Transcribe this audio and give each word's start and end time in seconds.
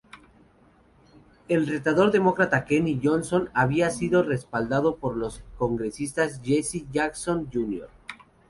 El 1.47 1.67
retador 1.67 2.09
demócrata 2.11 2.65
Kenny 2.65 2.99
Johnson 3.03 3.51
había 3.53 3.91
sido 3.91 4.23
respaldado 4.23 4.95
por 4.97 5.15
los 5.15 5.43
congresistas 5.57 6.41
Jesse 6.43 6.85
Jackson, 6.91 7.51
Jr. 7.53 7.87